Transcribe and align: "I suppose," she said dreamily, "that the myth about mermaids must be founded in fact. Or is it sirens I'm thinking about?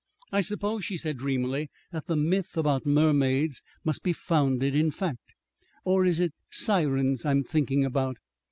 "I 0.31 0.41
suppose," 0.41 0.83
she 0.83 0.97
said 0.97 1.17
dreamily, 1.19 1.69
"that 1.91 2.07
the 2.07 2.15
myth 2.15 2.57
about 2.57 2.87
mermaids 2.87 3.61
must 3.85 4.01
be 4.01 4.13
founded 4.13 4.73
in 4.73 4.89
fact. 4.89 5.35
Or 5.85 6.05
is 6.07 6.19
it 6.19 6.33
sirens 6.49 7.23
I'm 7.23 7.43
thinking 7.43 7.85
about? 7.85 8.17